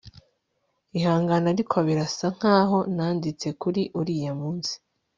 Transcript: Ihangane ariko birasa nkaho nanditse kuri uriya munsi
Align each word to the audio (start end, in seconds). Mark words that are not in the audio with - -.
Ihangane 0.97 1.47
ariko 1.53 1.75
birasa 1.87 2.25
nkaho 2.37 2.77
nanditse 2.95 3.47
kuri 3.61 3.81
uriya 3.99 4.33
munsi 4.41 4.73